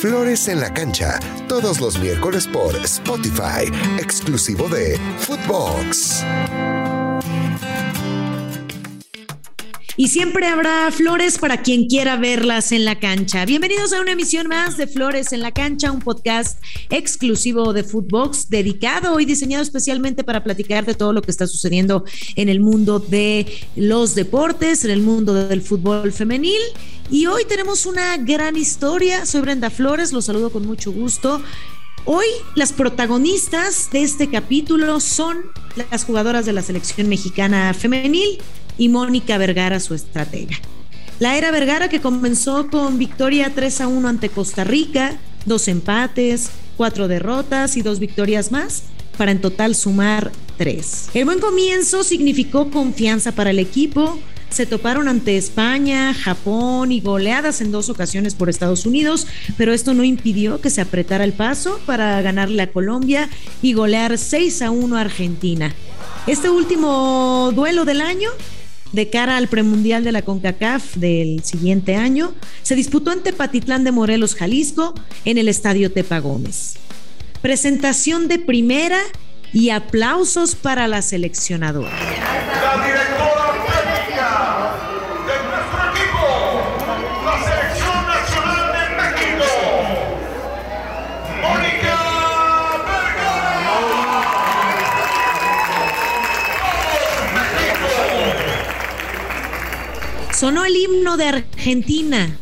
Flores 0.00 0.48
en 0.48 0.60
la 0.60 0.72
cancha, 0.72 1.20
todos 1.46 1.78
los 1.78 1.98
miércoles 1.98 2.46
por 2.46 2.74
Spotify, 2.74 3.70
exclusivo 3.98 4.66
de 4.66 4.98
Footbox. 5.18 6.24
Y 10.00 10.08
siempre 10.08 10.46
habrá 10.46 10.90
flores 10.90 11.36
para 11.36 11.60
quien 11.60 11.86
quiera 11.86 12.16
verlas 12.16 12.72
en 12.72 12.86
la 12.86 12.98
cancha. 12.98 13.44
Bienvenidos 13.44 13.92
a 13.92 14.00
una 14.00 14.12
emisión 14.12 14.48
más 14.48 14.78
de 14.78 14.86
Flores 14.86 15.34
en 15.34 15.40
la 15.40 15.52
cancha, 15.52 15.92
un 15.92 15.98
podcast 15.98 16.58
exclusivo 16.88 17.74
de 17.74 17.84
Footbox, 17.84 18.48
dedicado 18.48 19.20
y 19.20 19.26
diseñado 19.26 19.62
especialmente 19.62 20.24
para 20.24 20.42
platicar 20.42 20.86
de 20.86 20.94
todo 20.94 21.12
lo 21.12 21.20
que 21.20 21.30
está 21.30 21.46
sucediendo 21.46 22.06
en 22.36 22.48
el 22.48 22.60
mundo 22.60 22.98
de 22.98 23.44
los 23.76 24.14
deportes, 24.14 24.86
en 24.86 24.90
el 24.90 25.02
mundo 25.02 25.34
del 25.34 25.60
fútbol 25.60 26.14
femenil. 26.14 26.62
Y 27.10 27.26
hoy 27.26 27.44
tenemos 27.44 27.84
una 27.84 28.16
gran 28.16 28.56
historia. 28.56 29.26
Soy 29.26 29.42
Brenda 29.42 29.68
Flores, 29.68 30.14
los 30.14 30.24
saludo 30.24 30.48
con 30.48 30.64
mucho 30.64 30.92
gusto. 30.92 31.42
Hoy 32.06 32.24
las 32.54 32.72
protagonistas 32.72 33.90
de 33.92 34.02
este 34.02 34.30
capítulo 34.30 34.98
son 35.00 35.42
las 35.90 36.04
jugadoras 36.04 36.46
de 36.46 36.54
la 36.54 36.62
selección 36.62 37.10
mexicana 37.10 37.74
femenil 37.74 38.38
y 38.80 38.88
Mónica 38.88 39.36
Vergara, 39.36 39.78
su 39.78 39.92
estratega. 39.94 40.56
La 41.18 41.36
era 41.36 41.50
Vergara 41.50 41.90
que 41.90 42.00
comenzó 42.00 42.68
con 42.68 42.98
victoria 42.98 43.52
3 43.54 43.82
a 43.82 43.88
1 43.88 44.08
ante 44.08 44.30
Costa 44.30 44.64
Rica, 44.64 45.18
dos 45.44 45.68
empates, 45.68 46.50
cuatro 46.78 47.06
derrotas 47.06 47.76
y 47.76 47.82
dos 47.82 47.98
victorias 47.98 48.50
más, 48.50 48.84
para 49.18 49.32
en 49.32 49.42
total 49.42 49.74
sumar 49.74 50.32
tres. 50.56 51.10
El 51.12 51.26
buen 51.26 51.40
comienzo 51.40 52.04
significó 52.04 52.70
confianza 52.70 53.32
para 53.32 53.50
el 53.50 53.58
equipo. 53.58 54.18
Se 54.48 54.64
toparon 54.64 55.08
ante 55.08 55.36
España, 55.36 56.14
Japón 56.14 56.90
y 56.90 57.02
goleadas 57.02 57.60
en 57.60 57.72
dos 57.72 57.90
ocasiones 57.90 58.34
por 58.34 58.48
Estados 58.48 58.86
Unidos, 58.86 59.26
pero 59.58 59.74
esto 59.74 59.92
no 59.92 60.04
impidió 60.04 60.62
que 60.62 60.70
se 60.70 60.80
apretara 60.80 61.24
el 61.24 61.34
paso 61.34 61.78
para 61.84 62.22
ganarle 62.22 62.62
a 62.62 62.72
Colombia 62.72 63.28
y 63.60 63.74
golear 63.74 64.16
6 64.16 64.62
a 64.62 64.70
1 64.70 64.96
a 64.96 65.02
Argentina. 65.02 65.74
Este 66.26 66.48
último 66.48 67.52
duelo 67.54 67.84
del 67.84 68.00
año 68.00 68.30
de 68.92 69.10
cara 69.10 69.36
al 69.36 69.48
premundial 69.48 70.04
de 70.04 70.12
la 70.12 70.22
CONCACAF 70.22 70.96
del 70.96 71.42
siguiente 71.44 71.96
año, 71.96 72.32
se 72.62 72.74
disputó 72.74 73.12
en 73.12 73.22
Tepatitlán 73.22 73.84
de 73.84 73.92
Morelos, 73.92 74.34
Jalisco, 74.34 74.94
en 75.24 75.38
el 75.38 75.48
Estadio 75.48 75.92
Tepa 75.92 76.18
Gómez. 76.18 76.74
Presentación 77.42 78.28
de 78.28 78.38
primera 78.38 78.98
y 79.52 79.70
aplausos 79.70 80.54
para 80.54 80.88
la 80.88 81.02
seleccionadora. 81.02 82.39
Sonó 100.40 100.64
el 100.64 100.74
himno 100.74 101.18
de 101.18 101.24
Argentina. 101.26 102.34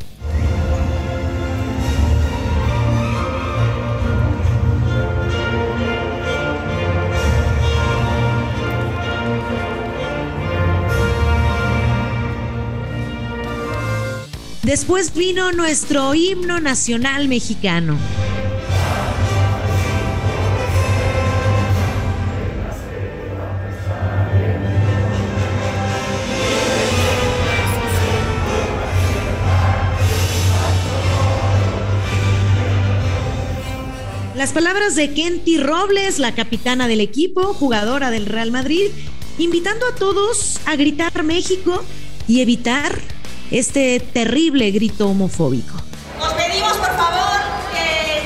Después 14.63 15.13
vino 15.13 15.51
nuestro 15.51 16.15
himno 16.15 16.61
nacional 16.61 17.27
mexicano. 17.27 17.99
Las 34.49 34.55
palabras 34.55 34.95
de 34.95 35.13
Kenty 35.13 35.59
Robles, 35.59 36.19
la 36.19 36.35
capitana 36.35 36.89
del 36.89 37.03
equipo, 37.03 37.53
jugadora 37.53 38.11
del 38.11 38.25
Real 38.25 38.51
Madrid, 38.51 38.87
invitando 39.37 39.87
a 39.87 39.95
todos 39.95 40.59
a 40.65 40.75
gritar 40.75 41.23
México 41.23 41.85
y 42.27 42.41
evitar 42.41 42.99
este 43.51 44.01
terrible 44.01 44.71
grito 44.71 45.07
homofóbico. 45.07 45.75
Os 46.19 46.33
pedimos 46.33 46.73
por 46.79 46.97
favor 46.97 47.41
que 47.75 48.23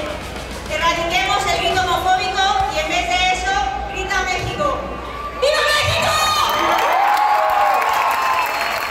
erradiquemos 0.72 1.42
el 1.52 1.66
grito 1.66 1.80
homofóbico 1.80 2.40
y 2.72 2.78
en 2.78 2.88
vez 2.88 3.08
de 3.08 3.32
eso, 3.34 3.50
grita 3.92 4.22
México. 4.22 4.78
¡Viva 5.40 5.62
México! 5.74 6.12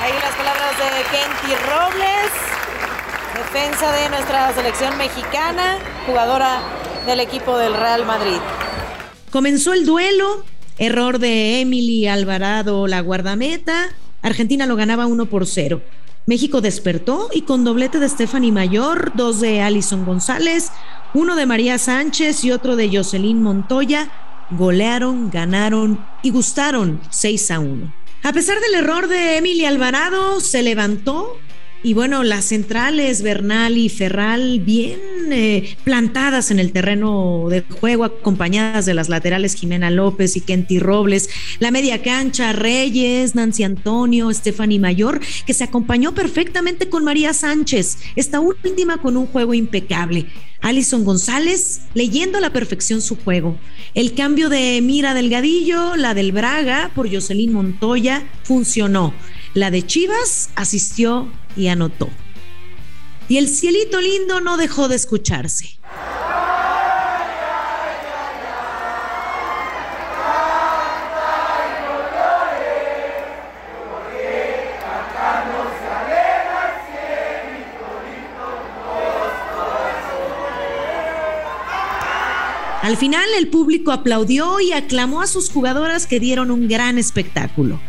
Ahí 0.04 0.14
las 0.22 0.36
palabras 0.36 0.78
de 0.78 1.02
Kenty 1.16 1.56
Robles, 1.64 2.32
defensa 3.38 3.90
de 3.94 4.10
nuestra 4.10 4.54
selección 4.54 4.98
mexicana, 4.98 5.80
jugadora 6.06 6.81
del 7.06 7.20
equipo 7.20 7.58
del 7.58 7.74
Real 7.74 8.06
Madrid. 8.06 8.38
Comenzó 9.32 9.74
el 9.74 9.86
duelo, 9.86 10.44
error 10.78 11.20
de 11.20 11.62
Emily 11.62 12.08
Alvarado, 12.08 12.88
la 12.88 13.00
guardameta. 13.02 13.90
Argentina 14.22 14.66
lo 14.66 14.76
ganaba 14.76 15.06
1 15.06 15.26
por 15.28 15.48
0. 15.48 15.82
México 16.28 16.62
despertó 16.62 17.30
y 17.34 17.42
con 17.42 17.64
doblete 17.64 18.00
de 18.00 18.08
Stephanie 18.08 18.52
Mayor, 18.52 19.12
dos 19.16 19.40
de 19.40 19.62
Alison 19.62 20.06
González, 20.06 20.72
uno 21.14 21.36
de 21.36 21.46
María 21.46 21.78
Sánchez 21.78 22.44
y 22.44 22.52
otro 22.52 22.76
de 22.76 22.96
Jocelyn 22.96 23.42
Montoya, 23.42 24.12
golearon, 24.52 25.32
ganaron 25.32 26.06
y 26.22 26.30
gustaron 26.30 27.02
6 27.10 27.52
a 27.52 27.60
1. 27.60 27.94
A 28.24 28.34
pesar 28.34 28.60
del 28.60 28.76
error 28.76 29.08
de 29.08 29.38
Emily 29.38 29.66
Alvarado, 29.66 30.40
se 30.42 30.62
levantó 30.62 31.38
y 31.84 31.94
bueno, 31.94 32.24
las 32.24 32.46
centrales 32.46 33.22
Bernal 33.24 33.78
y 33.78 33.90
Ferral 33.90 34.60
bien 34.60 35.00
eh, 35.32 35.76
plantadas 35.84 36.52
en 36.52 36.60
el 36.60 36.72
terreno 36.72 37.48
de 37.50 37.62
juego, 37.62 38.04
acompañadas 38.04 38.86
de 38.86 38.94
las 38.94 39.10
laterales 39.10 39.56
Jimena 39.56 39.90
López 39.90 40.36
y 40.38 40.42
Kenty 40.42 40.80
Robles, 40.80 41.30
la 41.60 41.72
media 41.72 42.02
cancha 42.02 42.54
Reyes, 42.54 43.34
Nancy 43.34 43.64
Antonio, 43.64 44.32
Stephanie 44.34 44.80
Mayor, 44.80 45.22
que 45.46 45.54
se 45.54 45.64
acompañó 45.64 46.14
perfectamente 46.14 46.90
con 46.90 47.04
María 47.04 47.34
Sánchez, 47.34 47.98
esta 48.16 48.40
última 48.40 48.98
con 48.98 49.18
un 49.18 49.26
juego 49.26 49.54
impecable. 49.54 50.28
Alison 50.62 51.04
González 51.04 51.82
leyendo 51.96 52.38
a 52.38 52.42
la 52.42 52.54
perfección 52.54 53.02
su 53.02 53.16
juego. 53.16 53.58
El 53.96 54.14
cambio 54.14 54.50
de 54.50 54.80
Mira 54.84 55.14
Delgadillo, 55.14 55.96
la 55.96 56.14
del 56.14 56.32
Braga 56.32 56.92
por 56.94 57.12
Jocelyn 57.12 57.52
Montoya, 57.52 58.24
funcionó. 58.44 59.14
La 59.54 59.70
de 59.70 59.86
Chivas 59.86 60.50
asistió 60.56 61.30
y 61.58 61.68
anotó. 61.68 62.10
Y 63.28 63.38
el 63.38 63.50
cielito 63.50 64.00
lindo 64.00 64.40
no 64.40 64.56
dejó 64.56 64.88
de 64.88 64.96
escucharse. 64.96 65.78
Al 82.82 82.98
final 82.98 83.26
el 83.38 83.50
público 83.50 83.92
aplaudió 83.92 84.60
y 84.60 84.72
aclamó 84.72 85.22
a 85.22 85.28
sus 85.28 85.50
jugadoras 85.50 86.08
que 86.08 86.20
dieron 86.20 86.52
un 86.52 86.68
gran 86.68 86.98
espectáculo. 86.98 87.80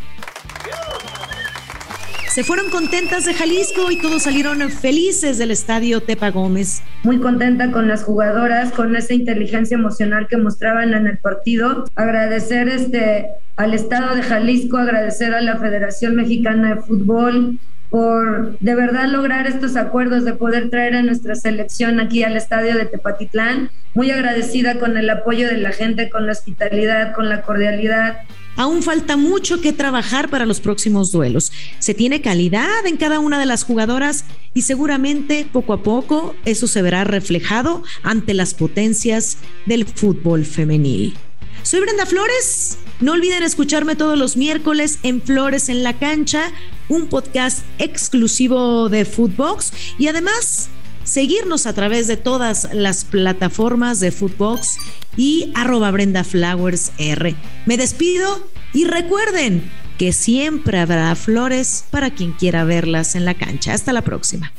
Se 2.33 2.45
fueron 2.45 2.71
contentas 2.71 3.27
de 3.27 3.35
Jalisco 3.35 3.91
y 3.91 3.97
todos 3.97 4.23
salieron 4.23 4.59
felices 4.71 5.37
del 5.37 5.51
estadio 5.51 6.01
Tepa 6.01 6.31
Gómez. 6.31 6.83
Muy 7.03 7.19
contenta 7.19 7.71
con 7.71 7.89
las 7.89 8.05
jugadoras, 8.05 8.73
con 8.73 8.97
esa 8.97 9.13
inteligencia 9.13 9.75
emocional 9.75 10.29
que 10.29 10.39
mostraban 10.39 10.95
en 10.95 11.07
el 11.07 11.19
partido. 11.19 11.85
Agradecer 11.95 12.71
este, 12.71 13.27
al 13.57 13.75
Estado 13.75 14.17
de 14.17 14.23
Jalisco, 14.23 14.79
agradecer 14.79 15.35
a 15.35 15.43
la 15.43 15.59
Federación 15.59 16.17
Mexicana 16.17 16.77
de 16.77 16.81
Fútbol, 16.81 17.59
por 17.91 18.59
de 18.61 18.75
verdad 18.75 19.09
lograr 19.09 19.47
estos 19.47 19.77
acuerdos 19.77 20.25
de 20.25 20.33
poder 20.33 20.71
traer 20.71 20.97
a 20.97 21.03
nuestra 21.03 21.35
selección 21.35 22.01
aquí 22.01 22.25
al 22.25 22.39
estadio 22.39 22.79
de 22.79 22.87
Tepatitlán. 22.87 23.69
Muy 23.93 24.11
agradecida 24.11 24.79
con 24.79 24.97
el 24.97 25.11
apoyo 25.11 25.49
de 25.49 25.59
la 25.59 25.73
gente, 25.73 26.09
con 26.09 26.25
la 26.25 26.33
hospitalidad, 26.33 27.13
con 27.13 27.29
la 27.29 27.43
cordialidad. 27.43 28.21
Aún 28.57 28.83
falta 28.83 29.17
mucho 29.17 29.61
que 29.61 29.73
trabajar 29.73 30.29
para 30.29 30.47
los 30.47 30.61
próximos 30.61 31.11
duelos. 31.11 31.53
Se 31.79 31.95
tiene 31.95 32.21
calidad 32.21 32.87
en 32.87 32.97
cada 32.97 33.19
una 33.19 33.39
de 33.39 33.47
las 33.47 33.65
jugadoras 33.65 34.25
y 34.55 34.63
seguramente 34.63 35.47
poco 35.51 35.73
a 35.73 35.83
poco 35.83 36.35
eso 36.45 36.67
se 36.67 36.83
verá 36.83 37.05
reflejado 37.05 37.83
ante 38.03 38.35
las 38.35 38.55
potencias 38.55 39.39
del 39.67 39.87
fútbol 39.87 40.45
femenil. 40.45 41.17
Soy 41.63 41.81
Brenda 41.81 42.07
Flores. 42.07 42.79
No 43.01 43.13
olviden 43.13 43.43
escucharme 43.43 43.97
todos 43.97 44.19
los 44.19 44.37
miércoles 44.37 44.99
en 45.03 45.23
Flores 45.23 45.69
en 45.69 45.83
la 45.83 45.99
Cancha, 45.99 46.51
un 46.89 47.09
podcast 47.09 47.65
exclusivo 47.79 48.89
de 48.89 49.05
Footbox 49.05 49.73
y 49.99 50.09
además 50.09 50.69
seguirnos 51.13 51.67
a 51.67 51.75
través 51.75 52.07
de 52.07 52.17
todas 52.17 52.73
las 52.73 53.05
plataformas 53.05 54.01
de 54.01 54.11
Footbox 54.11 54.79
y 55.15 55.53
arroba 55.55 55.91
Brenda 55.91 56.25
Flowers 56.25 56.91
R. 56.97 57.37
Me 57.67 57.77
despido 57.77 58.49
y 58.73 58.87
recuerden 58.87 59.71
que 59.99 60.15
siempre 60.15 60.79
habrá 60.79 61.15
flores 61.15 61.85
para 61.91 62.15
quien 62.15 62.33
quiera 62.33 62.65
verlas 62.65 63.15
en 63.15 63.27
la 63.27 63.35
cancha. 63.35 63.75
Hasta 63.75 63.93
la 63.93 64.01
próxima. 64.01 64.53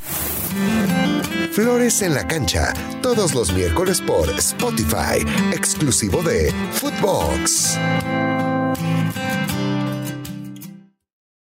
Flores 1.50 2.02
en 2.02 2.14
la 2.14 2.26
cancha, 2.28 2.72
todos 3.02 3.34
los 3.34 3.52
miércoles 3.52 4.00
por 4.00 4.30
Spotify, 4.30 5.26
exclusivo 5.52 6.22
de 6.22 6.52
Footbox. 6.72 7.78